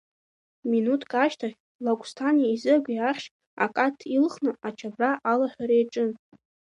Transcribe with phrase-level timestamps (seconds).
[0.69, 3.27] Минуҭк ашьҭахь Лагәсҭани Езыгәи ахьшь
[3.63, 6.11] акаҭ илхны ачабра алаҳәара иаҿын.